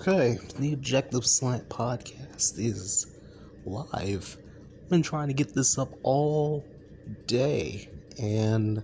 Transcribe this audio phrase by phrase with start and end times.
[0.00, 3.18] Okay, the Objective Slant podcast is
[3.66, 4.38] live.
[4.82, 6.64] I've been trying to get this up all
[7.26, 7.86] day,
[8.18, 8.82] and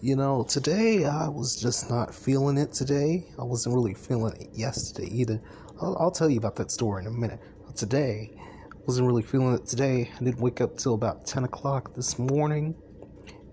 [0.00, 3.26] you know, today I was just not feeling it today.
[3.40, 5.42] I wasn't really feeling it yesterday either.
[5.80, 7.40] I'll, I'll tell you about that story in a minute.
[7.66, 10.12] But today, I wasn't really feeling it today.
[10.14, 12.76] I didn't wake up till about 10 o'clock this morning,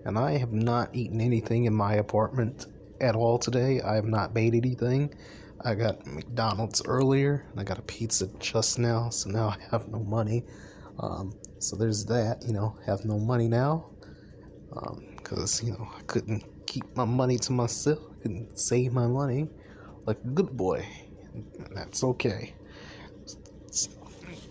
[0.04, 2.66] and I have not eaten anything in my apartment
[3.00, 3.80] at all today.
[3.80, 5.12] I have not made anything.
[5.62, 9.88] I got McDonald's earlier, and I got a pizza just now, so now I have
[9.88, 10.44] no money.
[10.98, 13.90] Um, so there's that, you know, have no money now.
[15.18, 19.48] Because, um, you know, I couldn't keep my money to myself, couldn't save my money
[20.06, 20.86] like a good boy.
[21.34, 22.54] And that's okay.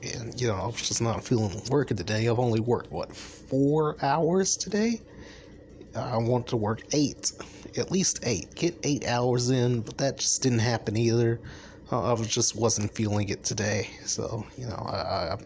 [0.04, 2.28] And, you know, I was just not feeling working today.
[2.28, 5.02] I've only worked, what, four hours today?
[5.96, 7.32] I want to work eight
[7.80, 8.54] at least eight.
[8.56, 11.40] Get eight hours in, but that just didn't happen either.
[11.92, 15.38] I was just wasn't feeling it today, so you know I, I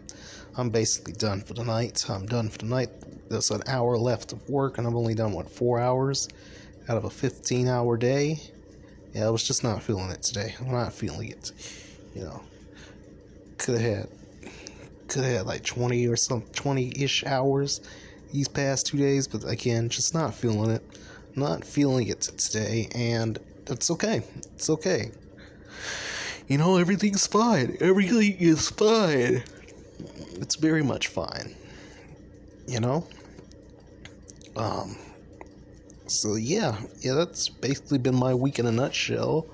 [0.56, 2.04] I'm basically done for the night.
[2.08, 2.90] I'm done for the night.
[3.30, 6.28] There's an hour left of work, and I've only done what four hours
[6.88, 8.40] out of a 15 hour day.
[9.14, 10.54] Yeah, I was just not feeling it today.
[10.60, 11.52] I'm not feeling it.
[12.14, 12.42] You know,
[13.56, 14.08] could have had
[15.08, 17.80] could have had like 20 or some 20 ish hours
[18.32, 20.82] these past two days, but again, just not feeling it
[21.36, 24.22] not feeling it today, and that's okay.
[24.54, 25.10] It's okay.
[26.48, 27.76] You know, everything's fine.
[27.80, 29.42] Everything is fine.
[30.34, 31.54] It's very much fine.
[32.66, 33.06] You know?
[34.56, 34.96] Um,
[36.06, 39.46] so yeah, yeah, that's basically been my week in a nutshell,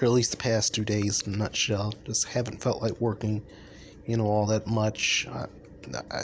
[0.00, 1.94] or at least the past two days in a nutshell.
[2.04, 3.42] Just haven't felt like working,
[4.06, 5.28] you know, all that much.
[5.30, 5.46] I,
[6.10, 6.22] I,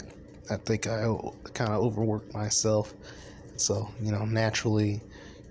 [0.49, 1.13] I think I
[1.53, 2.93] kind of overworked myself.
[3.57, 5.03] So, you know, naturally,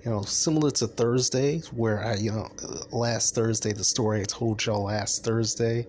[0.04, 2.48] you know, similar to Thursday, where I, you know,
[2.92, 5.88] last Thursday, the story I told y'all last Thursday,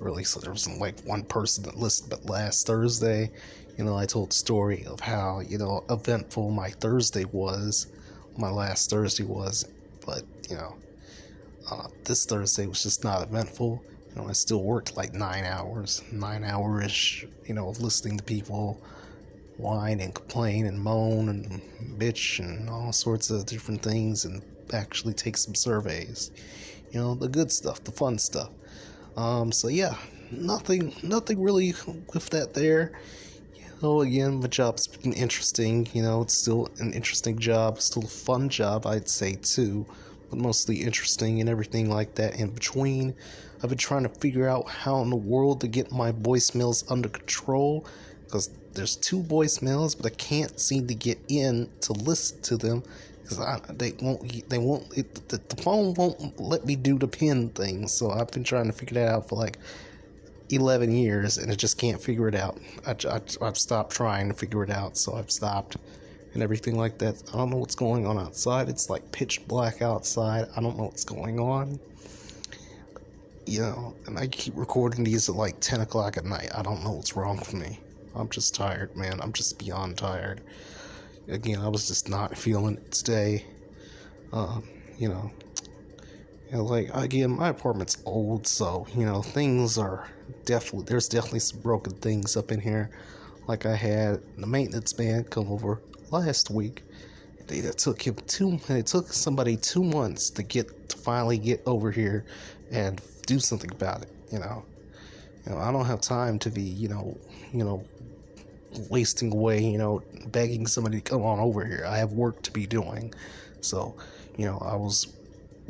[0.00, 3.30] at least there wasn't like one person that listened, but last Thursday,
[3.76, 7.86] you know, I told the story of how, you know, eventful my Thursday was,
[8.36, 9.64] my last Thursday was,
[10.06, 10.76] but, you know,
[11.70, 13.84] uh, this Thursday was just not eventful.
[14.14, 18.24] You know, I still worked like nine hours, nine hours, you know, of listening to
[18.24, 18.82] people
[19.58, 21.60] whine and complain and moan and
[21.98, 24.42] bitch and all sorts of different things and
[24.72, 26.30] actually take some surveys.
[26.92, 28.50] You know, the good stuff, the fun stuff.
[29.16, 29.96] Um, so yeah,
[30.30, 31.74] nothing, nothing really
[32.14, 32.92] with that there.
[33.54, 35.88] You know, again, my job's been interesting.
[35.92, 39.86] You know, it's still an interesting job, still a fun job, I'd say too,
[40.30, 43.14] but mostly interesting and everything like that in between.
[43.60, 47.08] I've been trying to figure out how in the world to get my voicemails under
[47.08, 47.86] control
[48.28, 52.82] because there's two voicemails, but I can't seem to get in to listen to them
[53.22, 53.38] because
[53.76, 57.88] they won't they won't it, the, the, phone won't let me do the pin thing.
[57.88, 59.58] So I've been trying to figure that out for like
[60.50, 62.58] 11 years and I just can't figure it out.
[62.86, 65.76] I, I, I've stopped trying to figure it out, so I've stopped
[66.34, 67.22] and everything like that.
[67.32, 68.68] I don't know what's going on outside.
[68.68, 70.48] It's like pitch black outside.
[70.54, 71.80] I don't know what's going on.
[73.46, 76.50] You know, and I keep recording these at like 10 o'clock at night.
[76.54, 77.78] I don't know what's wrong with me.
[78.18, 79.20] I'm just tired, man.
[79.20, 80.40] I'm just beyond tired.
[81.28, 83.44] Again, I was just not feeling it today.
[84.32, 84.68] Um,
[84.98, 85.30] you know,
[86.52, 90.08] like again, my apartment's old, so you know things are
[90.44, 92.90] definitely there's definitely some broken things up in here.
[93.46, 95.80] Like I had the maintenance man come over
[96.10, 96.82] last week.
[97.48, 98.58] It took him two.
[98.68, 102.24] It took somebody two months to get to finally get over here
[102.70, 104.10] and do something about it.
[104.32, 104.64] You know,
[105.46, 107.16] you know, I don't have time to be, you know,
[107.52, 107.84] you know,
[108.90, 111.84] wasting away, you know, begging somebody to come on over here.
[111.86, 113.12] I have work to be doing.
[113.60, 113.96] So,
[114.36, 115.12] you know, I was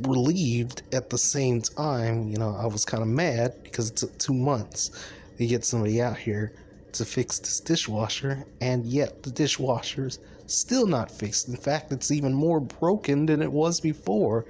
[0.01, 4.17] relieved at the same time, you know, I was kind of mad because it took
[4.19, 4.91] two months
[5.39, 6.53] to get somebody out here
[6.93, 11.49] to fix this dishwasher, and yet the dishwasher's still not fixed.
[11.49, 14.47] In fact, it's even more broken than it was before.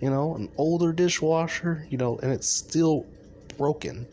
[0.00, 3.06] You know, an older dishwasher, you know, and it's still
[3.56, 4.06] broken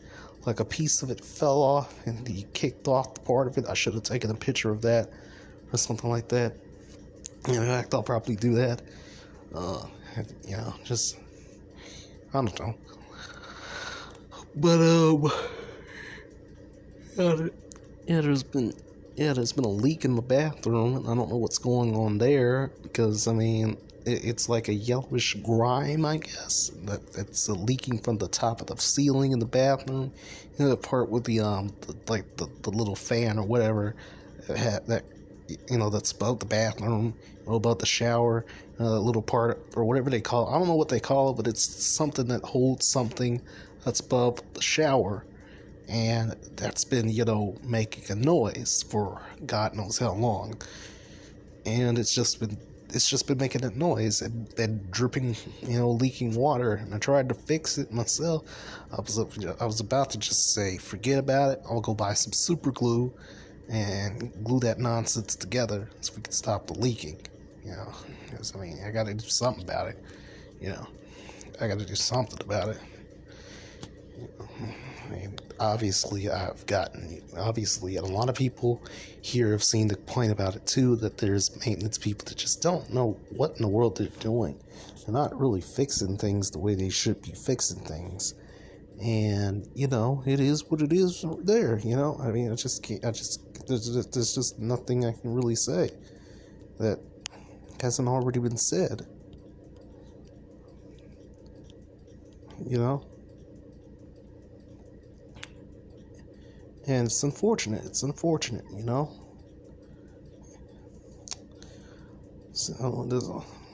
[0.46, 3.66] like a piece of it fell off and he kicked off the part of it.
[3.68, 5.10] I should have taken a picture of that
[5.72, 6.56] or something like that.
[7.48, 8.82] In fact, I'll probably do that.
[9.54, 9.86] Uh,
[10.46, 11.16] you know, just
[12.32, 12.74] I don't know.
[14.54, 15.30] But um,
[17.16, 17.48] yeah,
[18.06, 18.72] yeah, there's been
[19.16, 22.18] yeah, there's been a leak in the bathroom, and I don't know what's going on
[22.18, 23.76] there because I mean,
[24.06, 26.70] it's like a yellowish grime, I guess.
[26.84, 30.12] That it's leaking from the top of the ceiling in the bathroom.
[30.58, 33.94] You know, the part with the um, the, like the, the little fan or whatever
[34.48, 35.04] that, that
[35.68, 37.14] you know that's above the bathroom,
[37.46, 38.44] or above the shower,
[38.78, 40.48] uh, little part or whatever they call.
[40.48, 40.54] It.
[40.54, 43.40] I don't know what they call it, but it's something that holds something
[43.84, 45.24] that's above the shower,
[45.88, 50.60] and that's been, you know, making a noise for God knows how long.
[51.66, 52.56] And it's just been
[52.94, 56.74] it's just been making that noise and, and dripping, you know, leaking water.
[56.74, 58.44] And I tried to fix it myself.
[58.92, 61.62] I was I was about to just say, forget about it.
[61.68, 63.12] I'll go buy some super glue
[63.68, 67.20] and glue that nonsense together so we can stop the leaking.
[67.64, 67.92] You know,
[68.24, 70.02] because I mean, I got to do something about it.
[70.60, 70.86] You know,
[71.60, 72.78] I got to do something about it.
[75.06, 78.82] I mean, obviously, I've gotten, obviously, a lot of people
[79.20, 82.92] here have seen the point about it too that there's maintenance people that just don't
[82.92, 84.58] know what in the world they're doing.
[85.04, 88.34] They're not really fixing things the way they should be fixing things.
[89.02, 92.18] And, you know, it is what it is there, you know?
[92.20, 95.54] I mean, I just can't, I just, there's just, there's just nothing I can really
[95.54, 95.90] say
[96.78, 96.98] that
[97.80, 99.06] hasn't already been said.
[102.66, 103.04] You know?
[106.86, 107.84] And it's unfortunate.
[107.84, 109.12] It's unfortunate, you know?
[112.52, 113.28] So there's,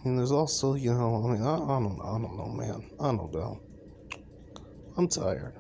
[0.04, 2.84] and there's also, you know, I mean, I, I don't I don't know, man.
[3.00, 3.60] I don't know.
[4.96, 5.54] I'm tired.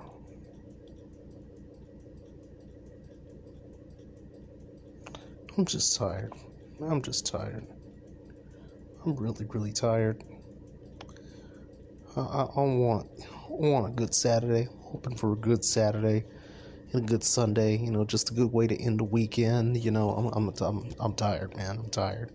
[5.56, 6.32] I'm just tired.
[6.80, 7.66] I'm just tired.
[9.04, 10.22] I'm really, really tired.
[12.16, 14.68] I, I, I want, I want a good Saturday.
[14.80, 16.24] Hoping for a good Saturday
[16.94, 17.76] a good Sunday.
[17.76, 19.82] You know, just a good way to end the weekend.
[19.82, 21.78] You know, I'm, I'm, I'm, I'm tired, man.
[21.78, 22.30] I'm tired.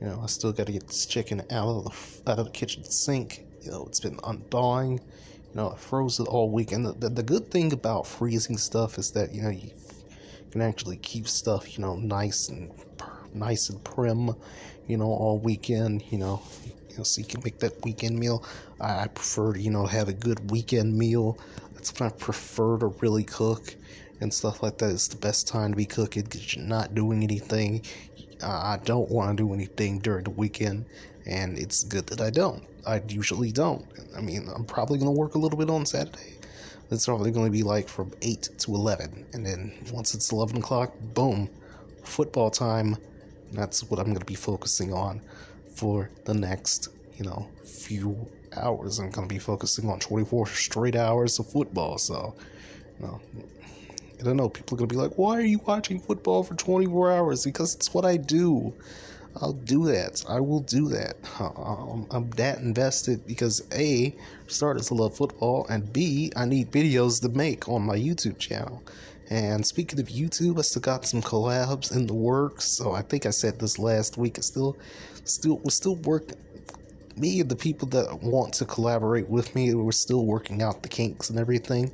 [0.00, 1.84] You know, I still got to get this chicken out of
[2.24, 3.44] the out of the kitchen sink.
[3.62, 4.94] You know, it's been unthawing.
[4.94, 6.72] You know, I froze it all week.
[6.72, 9.70] And the, the, the good thing about freezing stuff is that you know you
[10.50, 12.70] can actually keep stuff you know nice and
[13.32, 14.30] nice and prim.
[14.86, 16.02] You know, all weekend.
[16.10, 16.42] You know,
[16.90, 18.44] you know, so you can make that weekend meal.
[18.80, 21.38] I, I prefer to you know have a good weekend meal.
[21.84, 23.74] That's when I prefer to really cook
[24.22, 24.90] and stuff like that.
[24.90, 27.84] It's the best time to be cooking because you're not doing anything.
[28.42, 30.86] Uh, I don't want to do anything during the weekend,
[31.26, 32.64] and it's good that I don't.
[32.86, 33.84] I usually don't.
[34.16, 36.38] I mean, I'm probably going to work a little bit on Saturday.
[36.90, 39.26] It's probably going to be like from 8 to 11.
[39.34, 41.50] And then once it's 11 o'clock, boom,
[42.02, 42.96] football time.
[43.52, 45.20] That's what I'm going to be focusing on
[45.74, 46.88] for the next,
[47.18, 48.26] you know, few
[48.56, 48.98] hours.
[48.98, 51.98] I'm going to be focusing on 24 straight hours of football.
[51.98, 52.34] So,
[53.00, 53.20] you know,
[54.20, 54.48] I don't know.
[54.48, 57.44] People are going to be like, why are you watching football for 24 hours?
[57.44, 58.72] Because it's what I do.
[59.40, 60.24] I'll do that.
[60.28, 61.16] I will do that.
[61.40, 64.14] I'm, I'm that invested because A,
[64.46, 68.82] starters to love football, and B, I need videos to make on my YouTube channel.
[69.30, 72.64] And speaking of YouTube, I still got some collabs in the works.
[72.66, 74.38] So I think I said this last week.
[74.38, 74.76] I still,
[75.24, 76.38] still, we're still working.
[77.16, 80.88] Me and the people that want to collaborate with me, we're still working out the
[80.88, 81.92] kinks and everything.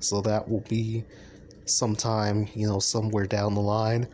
[0.00, 1.04] So that will be
[1.66, 4.08] sometime, you know, somewhere down the line.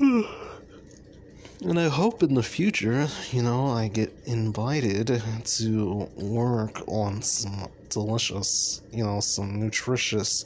[1.64, 7.68] And I hope in the future, you know, I get invited to work on some
[7.88, 10.44] delicious, you know, some nutritious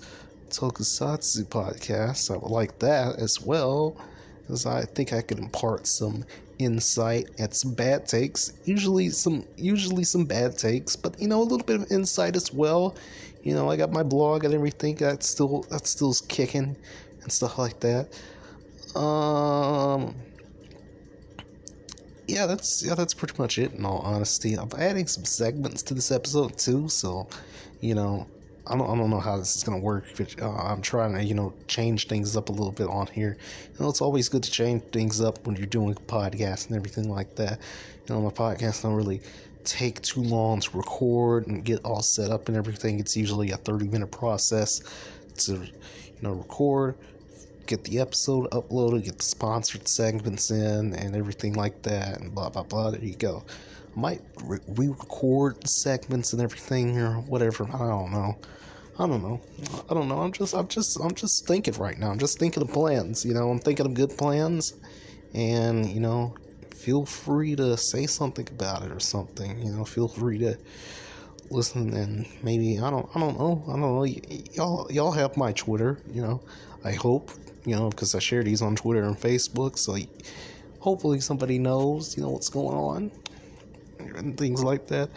[0.50, 2.30] tokusatsu podcasts.
[2.30, 3.96] I would like that as well,
[4.42, 6.26] because I think I could impart some
[6.58, 8.52] insight at some bad takes.
[8.64, 12.52] Usually some, usually some bad takes, but you know, a little bit of insight as
[12.52, 12.96] well.
[13.42, 14.96] You know, I got my blog and everything.
[14.96, 16.76] That's still that's still kicking
[17.22, 18.08] and stuff like that.
[18.98, 20.14] Um
[22.26, 23.72] yeah, that's yeah, that's pretty much it.
[23.72, 27.28] In all honesty, I'm adding some segments to this episode too, so
[27.80, 28.26] you know,
[28.66, 30.04] I don't I don't know how this is gonna work.
[30.16, 33.36] But uh, I'm trying to you know change things up a little bit on here.
[33.74, 36.76] You know, it's always good to change things up when you're doing a podcast and
[36.76, 37.60] everything like that.
[38.08, 39.20] You know, my podcast don't really
[39.64, 43.00] take too long to record and get all set up and everything.
[43.00, 44.80] It's usually a 30 minute process
[45.38, 46.96] to you know record
[47.66, 52.48] get the episode uploaded, get the sponsored segments in, and everything like that, and blah
[52.48, 52.90] blah blah.
[52.90, 53.44] There you go.
[53.96, 57.64] Might re record segments and everything, or whatever.
[57.64, 58.36] I don't know.
[58.98, 59.40] I don't know.
[59.90, 60.20] I don't know.
[60.20, 62.10] I'm just, I'm just, I'm just thinking right now.
[62.10, 63.24] I'm just thinking of plans.
[63.24, 64.74] You know, I'm thinking of good plans,
[65.34, 66.34] and you know,
[66.74, 69.58] feel free to say something about it or something.
[69.58, 70.58] You know, feel free to
[71.50, 73.64] listen and maybe I don't, I don't know.
[73.68, 74.04] I don't know.
[74.52, 75.98] Y'all, y'all have my Twitter.
[76.12, 76.42] You know,
[76.84, 77.30] I hope
[77.66, 79.76] you know, because I share these on Twitter and Facebook.
[79.76, 79.96] So
[80.78, 83.10] hopefully somebody knows, you know, what's going on
[84.14, 85.10] and things like that.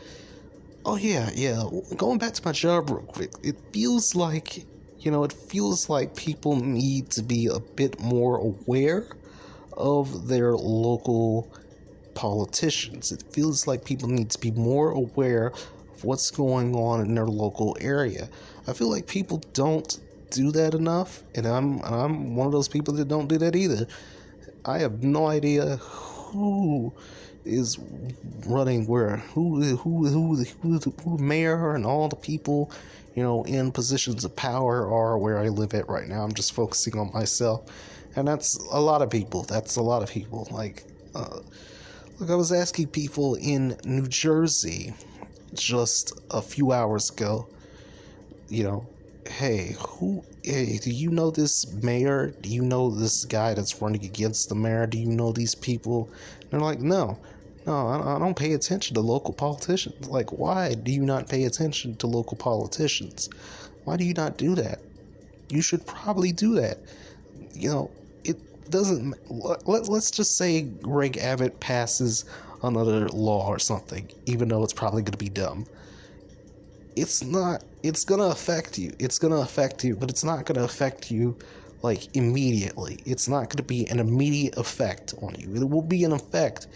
[0.86, 1.64] Oh yeah, yeah.
[1.98, 4.68] Going back to my job real quick, it feels like,
[5.00, 9.08] you know, it feels like people need to be a bit more aware
[9.74, 11.54] of their local
[12.16, 13.12] politicians.
[13.12, 15.48] It feels like people need to be more aware
[15.94, 18.30] of what's going on in their local area.
[18.68, 19.98] I feel like people don't
[20.32, 23.88] do that enough, and I'm I'm one of those people that don't do that either.
[24.66, 26.96] I have no idea who
[27.46, 27.78] is
[28.46, 32.72] running where, who who who who, who, who mayor and all the people,
[33.16, 36.24] you know, in positions of power are where I live at right now.
[36.24, 37.62] I'm just focusing on myself,
[38.16, 39.44] and that's a lot of people.
[39.44, 40.48] That's a lot of people.
[40.52, 40.84] Like,
[41.16, 41.40] uh,
[42.20, 44.94] look, I was asking people in New Jersey
[45.54, 47.48] just a few hours ago.
[48.48, 48.88] You know,
[49.30, 52.34] hey, who, hey, do you know this mayor?
[52.42, 54.88] Do you know this guy that's running against the mayor?
[54.88, 56.10] Do you know these people?
[56.42, 57.20] And they're like, no,
[57.66, 60.08] no, I, don't pay attention to local politicians.
[60.08, 63.30] Like, why do you not pay attention to local politicians?
[63.84, 64.80] Why do you not do that?
[65.50, 66.80] You should probably do that.
[67.54, 67.92] You know,
[68.24, 68.38] it
[68.70, 69.16] doesn't.
[69.30, 72.26] Let, let's just say Greg Abbott passes
[72.64, 75.66] another law or something, even though it's probably going to be dumb
[77.00, 81.10] it's not it's gonna affect you it's gonna affect you but it's not gonna affect
[81.10, 81.38] you
[81.82, 86.12] like immediately it's not gonna be an immediate effect on you it will be an
[86.12, 86.68] effect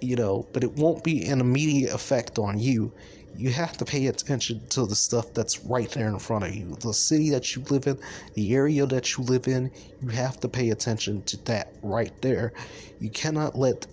[0.00, 2.92] you know but it won't be an immediate effect on you.
[3.36, 6.76] You have to pay attention to the stuff that's right there in front of you.
[6.80, 7.98] The city that you live in
[8.34, 12.52] the area that you live in you have to pay attention to that right there.
[12.98, 13.86] You cannot let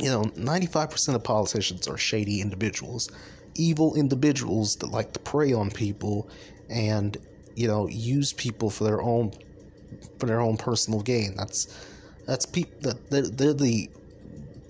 [0.00, 3.08] you know 95% of politicians are shady individuals
[3.58, 6.28] evil individuals that like to prey on people
[6.70, 7.16] and
[7.56, 9.32] you know use people for their own
[10.18, 11.34] for their own personal gain.
[11.36, 11.66] That's
[12.26, 13.90] that's people that they're, they're the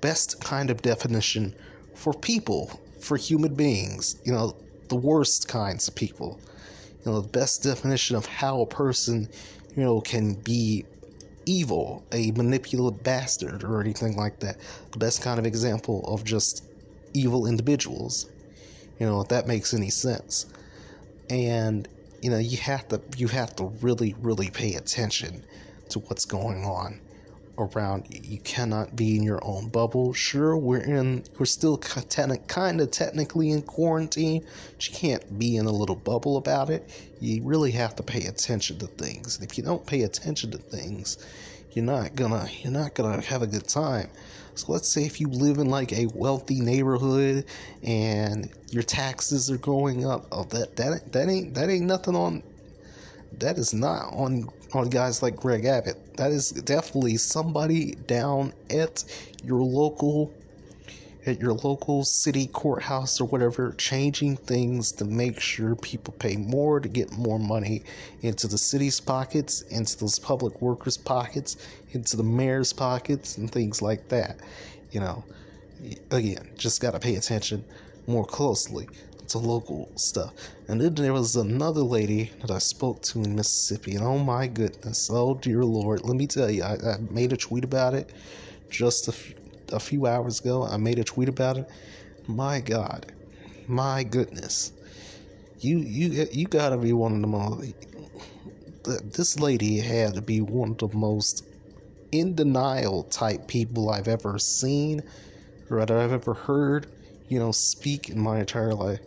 [0.00, 1.54] best kind of definition
[1.94, 4.16] for people, for human beings.
[4.24, 4.56] You know,
[4.88, 6.40] the worst kinds of people.
[7.04, 9.28] You know, the best definition of how a person,
[9.76, 10.84] you know, can be
[11.46, 14.58] evil, a manipulative bastard, or anything like that.
[14.92, 16.64] The best kind of example of just
[17.14, 18.26] evil individuals
[18.98, 20.46] you know if that makes any sense
[21.30, 21.88] and
[22.20, 25.44] you know you have to you have to really really pay attention
[25.88, 27.00] to what's going on
[27.58, 28.20] around you.
[28.22, 30.12] You cannot be in your own bubble.
[30.12, 34.42] Sure, we're in, we're still kind of technically in quarantine,
[34.76, 36.90] but you can't be in a little bubble about it.
[37.20, 39.38] You really have to pay attention to things.
[39.38, 41.18] And if you don't pay attention to things,
[41.72, 44.10] you're not gonna, you're not gonna have a good time.
[44.54, 47.44] So let's say if you live in like a wealthy neighborhood
[47.82, 52.42] and your taxes are going up, oh that that that ain't that ain't nothing on
[53.32, 56.16] that is not on on guys like Greg Abbott.
[56.16, 59.04] That is definitely somebody down at
[59.44, 60.32] your local
[61.26, 66.80] at your local city courthouse or whatever, changing things to make sure people pay more
[66.80, 67.82] to get more money
[68.22, 71.56] into the city's pockets, into those public workers' pockets,
[71.92, 74.38] into the mayor's pockets, and things like that.
[74.90, 75.24] You know,
[76.10, 77.62] again, just got to pay attention
[78.06, 78.88] more closely
[79.28, 80.32] to local stuff.
[80.68, 84.46] And then there was another lady that I spoke to in Mississippi, and oh my
[84.46, 88.12] goodness, oh dear Lord, let me tell you, I, I made a tweet about it
[88.70, 89.34] just a few,
[89.80, 90.64] few hours ago.
[90.64, 91.66] I made a tweet about it.
[92.26, 93.06] My God,
[93.66, 94.72] my goodness,
[95.60, 97.74] you you you gotta be one of the most.
[98.84, 101.42] This lady had to be one of the most
[102.12, 105.02] in denial type people I've ever seen
[105.70, 106.86] or that I've ever heard.
[107.28, 109.00] You know, speak in my entire life.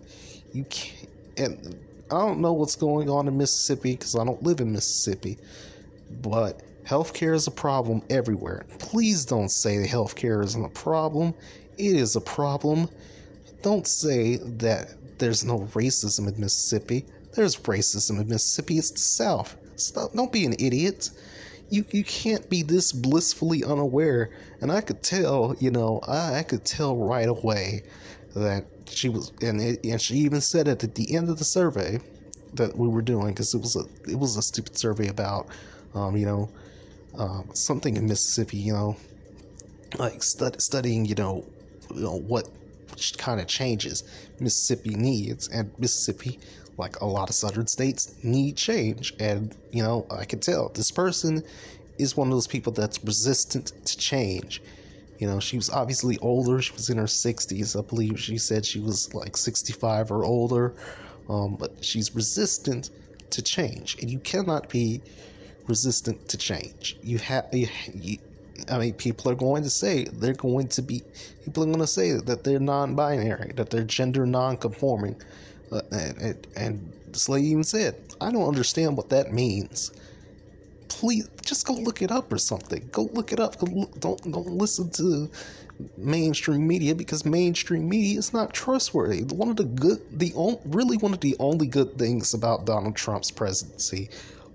[0.54, 1.08] You can't.
[1.38, 1.75] And
[2.12, 5.38] I don't know what's going on in Mississippi because I don't live in Mississippi,
[6.22, 8.66] but Healthcare is a problem everywhere.
[8.80, 11.34] Please don't say healthcare isn't a problem.
[11.78, 12.90] It is a problem.
[13.62, 17.06] Don't say that there's no racism in Mississippi.
[17.34, 18.78] There's racism in Mississippi.
[18.78, 19.56] It's the South.
[19.75, 20.13] Stop.
[20.13, 21.12] Don't be an idiot.
[21.72, 24.30] You you can't be this blissfully unaware.
[24.60, 27.84] And I could tell, you know, I, I could tell right away
[28.36, 31.46] that she was, and it, and she even said it at the end of the
[31.46, 32.00] survey
[32.54, 35.48] that we were doing because it was a it was a stupid survey about,
[35.96, 36.50] um, you know,
[37.18, 38.98] um, something in Mississippi, you know,
[39.98, 41.46] like stud- studying, you know,
[41.96, 42.50] you know what
[43.18, 44.04] kind of changes
[44.40, 46.38] Mississippi needs, and Mississippi,
[46.78, 49.13] like a lot of southern states, need change.
[49.20, 51.44] And you know, I can tell this person
[51.98, 54.62] is one of those people that's resistant to change.
[55.20, 56.62] You know, she was obviously older.
[56.62, 57.78] She was in her 60s.
[57.78, 60.74] I believe she said she was like 65 or older.
[61.30, 62.90] Um, but she's resistant
[63.30, 63.98] to change.
[64.01, 65.01] And you cannot be
[65.68, 66.98] resistant to change.
[67.04, 68.18] You have, you, you,
[68.70, 71.04] I mean, people are going to say they're going to be,
[71.44, 75.24] people are going to say that they're non-binary, that they're gender non-conforming, uh,
[75.72, 79.92] and, and, this lady even said, I don't understand what that means.
[80.88, 82.88] please just go look it up or something.
[82.92, 83.60] Go look it up.
[83.60, 84.00] Don't
[84.32, 85.30] don't listen to
[85.98, 89.24] mainstream media because mainstream media is not trustworthy.
[89.24, 92.96] One of the good, the only, really one of the only good things about Donald
[92.96, 94.10] Trump's presidency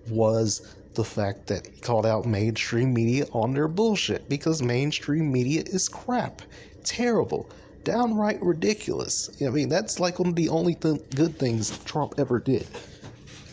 [0.09, 5.63] was the fact that he called out mainstream media on their bullshit because mainstream media
[5.67, 6.43] is crap,
[6.85, 7.51] terrible,
[7.87, 9.31] downright ridiculous.
[9.40, 12.66] I mean, that's like one of the only th- good things Trump ever did.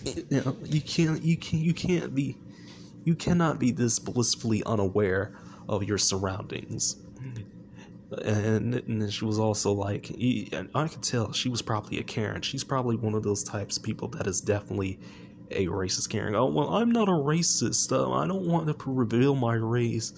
[0.03, 2.37] You know, you can't, you can, you can't be,
[3.05, 5.37] you cannot be this blissfully unaware
[5.69, 6.97] of your surroundings.
[8.23, 12.41] And, and she was also like, I could tell she was probably a Karen.
[12.41, 14.99] She's probably one of those types of people that is definitely
[15.51, 16.35] a racist Karen.
[16.35, 17.91] Oh, well, I'm not a racist.
[17.91, 20.13] Uh, I don't want to reveal my race.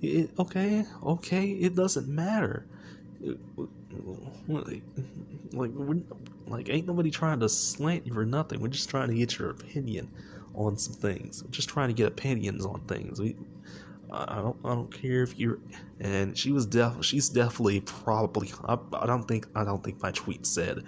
[0.00, 2.66] It, okay, okay, it doesn't matter.
[4.48, 5.72] Like,
[6.46, 8.60] like, ain't nobody trying to slant you for nothing.
[8.60, 10.08] We're just trying to get your opinion
[10.54, 11.42] on some things.
[11.42, 13.20] We're just trying to get opinions on things.
[13.20, 13.36] We,
[14.10, 15.58] I don't, I don't care if you're.
[16.00, 18.52] And she was def, she's definitely probably.
[18.64, 20.84] I, I don't think, I don't think my tweet said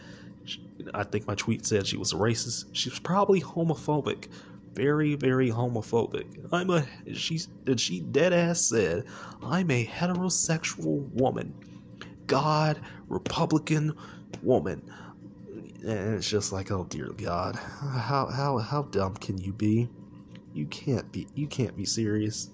[0.95, 2.67] I think my tweet said she was racist.
[2.73, 4.29] She was probably homophobic.
[4.75, 6.49] Very, very homophobic.
[6.53, 7.41] I'm a she
[7.77, 9.05] she dead ass said,
[9.43, 11.55] I'm a heterosexual woman.
[12.31, 13.95] God, Republican
[14.43, 14.83] woman.
[15.83, 17.57] And it's just like, oh dear God.
[17.57, 19.89] How how how dumb can you be?
[20.55, 22.51] You can't be you can't be serious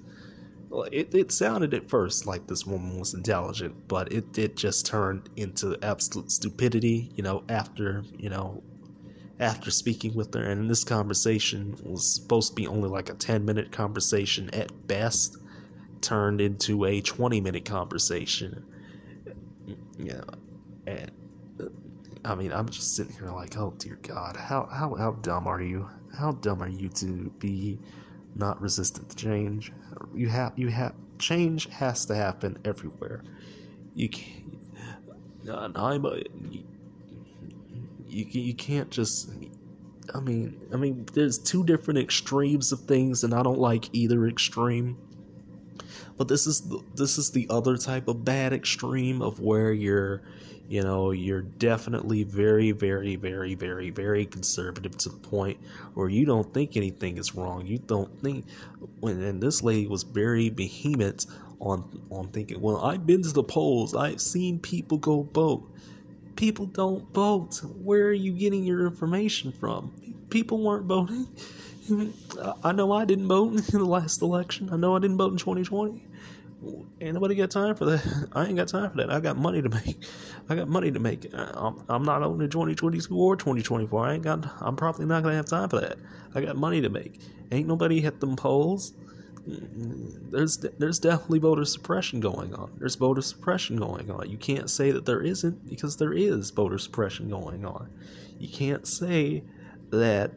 [0.93, 5.29] it, it sounded at first like this woman was intelligent, but it, it just turned
[5.37, 8.63] into absolute stupidity, you know, after, you know,
[9.39, 10.43] after speaking with her.
[10.43, 15.39] And this conversation was supposed to be only like a 10 minute conversation at best,
[16.01, 18.65] turned into a 20 minute conversation.
[19.99, 20.23] Yeah.
[20.87, 21.11] And
[22.25, 25.61] I mean, I'm just sitting here like, oh dear God, how, how, how dumb are
[25.61, 25.89] you?
[26.17, 27.79] How dumb are you to be
[28.37, 29.73] not resistant to change.
[30.15, 33.25] You have you have change has to happen everywhere.
[33.95, 34.61] You can't.
[35.49, 36.23] I'm a,
[38.07, 39.31] you, you can't just.
[40.15, 44.27] I mean, I mean, there's two different extremes of things, and I don't like either
[44.27, 44.97] extreme.
[46.17, 50.23] But this is the, this is the other type of bad extreme of where you're
[50.69, 55.59] you know, you're definitely very, very, very, very, very conservative to the point
[55.95, 57.67] where you don't think anything is wrong.
[57.67, 58.47] You don't think
[59.01, 61.27] when and this lady was very behemoth
[61.61, 65.71] on on thinking, well, I've been to the polls, I've seen people go vote.
[66.35, 67.63] People don't vote.
[67.83, 69.95] Where are you getting your information from?
[70.29, 71.29] People weren't voting.
[72.63, 74.71] I know I didn't vote in the last election.
[74.73, 76.03] I know I didn't vote in 2020
[77.01, 78.29] ain't nobody got time for that.
[78.33, 79.11] I ain't got time for that.
[79.11, 79.99] I got money to make.
[80.49, 81.27] I got money to make.
[81.35, 84.07] I'm, I'm not the 2022 or 2024.
[84.07, 84.47] I ain't got.
[84.61, 85.99] I'm probably not gonna have time for that.
[86.35, 87.21] I got money to make.
[87.53, 88.93] Ain't nobody hit them polls.
[89.49, 92.73] Mm, there's there's definitely voter suppression going on.
[92.79, 94.29] There's voter suppression going on.
[94.29, 97.89] You can't say that there isn't because there is voter suppression going on.
[98.39, 99.45] You can't say
[99.91, 100.33] that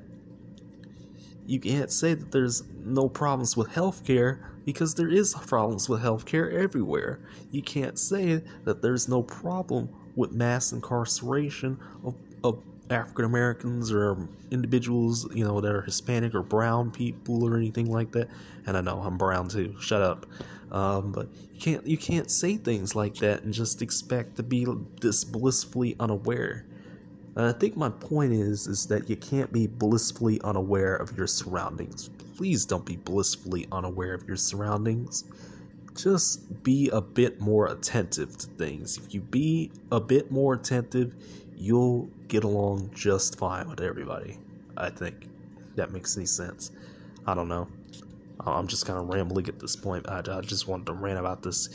[1.49, 6.53] you can't say that there's no problems with healthcare because there is problems with healthcare
[6.53, 7.19] everywhere.
[7.49, 14.29] You can't say that there's no problem with mass incarceration of, of African Americans or
[14.51, 18.29] individuals, you know, that are Hispanic or brown people or anything like that.
[18.67, 19.75] And I know I'm brown too.
[19.79, 20.27] Shut up.
[20.71, 24.67] Um, but you can't you can't say things like that and just expect to be
[25.01, 26.67] this blissfully unaware.
[27.39, 31.25] And I think my point is is that you can't be blissfully unaware of your
[31.25, 32.09] surroundings.
[32.35, 35.23] Please don't be blissfully unaware of your surroundings.
[35.95, 38.97] Just be a bit more attentive to things.
[38.97, 41.15] If you be a bit more attentive,
[41.55, 44.37] you'll get along just fine with everybody.
[44.75, 45.29] I think
[45.75, 46.71] that makes any sense.
[47.25, 47.69] I don't know.
[48.41, 50.09] I'm just kind of rambling at this point.
[50.09, 51.69] I, I just wanted to rant about this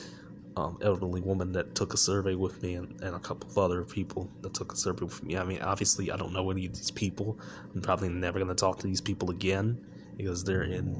[0.56, 3.84] um, elderly woman that took a survey with me and, and a couple of other
[3.84, 5.36] people that took a survey with me.
[5.36, 7.38] I mean, obviously, I don't know any of these people.
[7.74, 9.84] I'm probably never going to talk to these people again
[10.16, 10.94] because they're in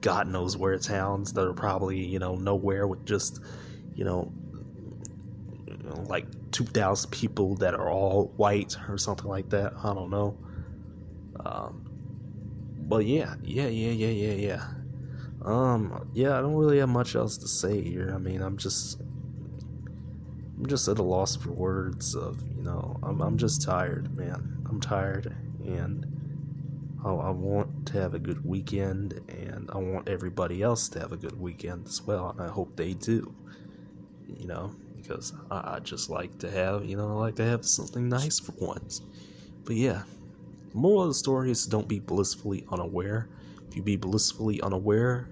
[0.00, 3.40] God knows where towns that are probably, you know, nowhere with just,
[3.94, 4.32] you know,
[6.06, 9.72] like 2,000 people that are all white or something like that.
[9.82, 10.36] I don't know.
[11.44, 11.84] Um,
[12.86, 14.64] but yeah, yeah, yeah, yeah, yeah, yeah.
[15.44, 18.12] Um, yeah, I don't really have much else to say here.
[18.14, 22.14] I mean, I'm just, I'm just at a loss for words.
[22.14, 24.64] Of you know, I'm I'm just tired, man.
[24.68, 26.06] I'm tired, and
[27.04, 31.12] I, I want to have a good weekend, and I want everybody else to have
[31.12, 33.34] a good weekend as well, and I hope they do.
[34.26, 37.66] You know, because I, I just like to have, you know, I like to have
[37.66, 39.02] something nice for once.
[39.64, 40.04] But yeah,
[40.72, 43.28] moral of the story is don't be blissfully unaware
[43.74, 45.28] You be blissfully unaware,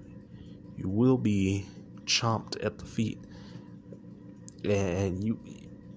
[0.77, 1.65] you will be
[2.05, 3.19] chomped at the feet,
[4.65, 5.39] and you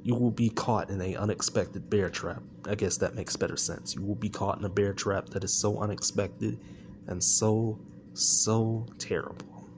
[0.02, 2.40] you will be caught in a unexpected bear trap.
[2.68, 3.94] I guess that makes better sense.
[3.96, 6.60] You will be caught in a bear trap that is so unexpected
[7.08, 7.78] and so
[8.14, 9.68] so terrible.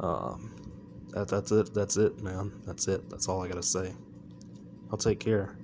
[0.00, 0.54] Um,
[1.10, 1.74] that, that's it.
[1.74, 2.52] That's it, man.
[2.66, 3.08] That's it.
[3.10, 3.92] That's all I gotta say.
[4.90, 5.56] I'll take care.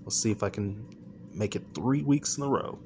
[0.00, 0.86] We'll see if I can
[1.32, 2.78] make it three weeks in a row.